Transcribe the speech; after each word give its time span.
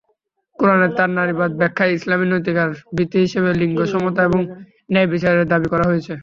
কুরআনের 0.59 0.91
তার 0.97 1.09
নারীবাদী 1.17 1.55
ব্যাখ্যায় 1.61 1.95
ইসলামী 1.97 2.25
নৈতিকতার 2.27 2.71
ভিত্তি 2.97 3.17
হিসেবে 3.25 3.49
লিঙ্গ 3.61 3.79
সমতা 3.93 4.21
এবং 4.29 4.41
ন্যায়বিচারের 4.89 5.45
দাবি 5.51 5.67
করা 5.73 5.85
হয়েছে। 5.89 6.13